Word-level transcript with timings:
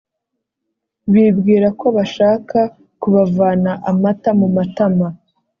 bibwira 1.13 1.67
ko 1.79 1.87
bashaka 1.97 2.59
kubavana 3.01 3.71
amata 3.89 4.31
mu 4.39 4.47
matama 4.55 5.07